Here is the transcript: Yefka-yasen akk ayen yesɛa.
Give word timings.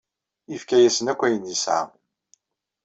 Yefka-yasen 0.51 1.11
akk 1.11 1.21
ayen 1.25 1.49
yesɛa. 1.51 1.83